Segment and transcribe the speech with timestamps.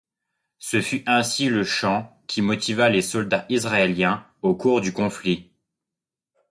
[0.57, 5.51] Ce fut ainsi le chant qui motiva les soldats israéliens au cours du conflit.